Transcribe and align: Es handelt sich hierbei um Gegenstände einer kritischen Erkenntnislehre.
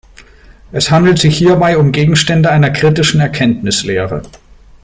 Es 0.71 0.89
handelt 0.89 1.19
sich 1.19 1.37
hierbei 1.37 1.77
um 1.77 1.91
Gegenstände 1.91 2.49
einer 2.49 2.71
kritischen 2.71 3.19
Erkenntnislehre. 3.19 4.23